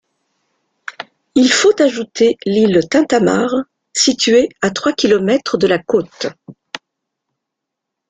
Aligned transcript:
Il 1.35 1.53
faut 1.53 1.79
ajouter 1.79 2.35
l'île 2.47 2.81
Tintamarre 2.89 3.53
située 3.93 4.49
à 4.59 4.71
trois 4.71 4.93
kilomètres 4.93 5.59
de 5.59 5.67
la 5.67 5.77
côte. 5.77 6.25